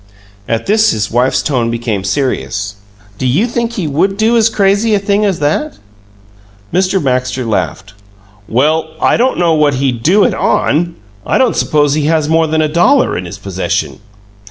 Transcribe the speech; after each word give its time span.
At 0.47 0.65
this 0.65 0.89
his 0.89 1.11
wife's 1.11 1.43
tone 1.43 1.69
became 1.69 2.03
serious. 2.03 2.73
"Do 3.19 3.27
you 3.27 3.45
think 3.45 3.73
he 3.73 3.85
WOULD 3.85 4.17
do 4.17 4.35
as 4.35 4.49
crazy 4.49 4.95
a 4.95 4.99
thing 4.99 5.23
as 5.25 5.37
that?" 5.37 5.77
Mr. 6.73 6.97
Baxter 7.03 7.45
laughed. 7.45 7.93
"Well, 8.47 8.95
I 8.99 9.15
don't 9.15 9.37
know 9.37 9.53
what 9.53 9.75
he'd 9.75 10.01
do 10.01 10.23
it 10.23 10.33
ON! 10.33 10.95
I 11.23 11.37
don't 11.37 11.55
suppose 11.55 11.93
he 11.93 12.05
has 12.07 12.27
more 12.27 12.47
than 12.47 12.63
a 12.63 12.67
dollar 12.67 13.15
in 13.15 13.25
his 13.25 13.37
possession." 13.37 13.99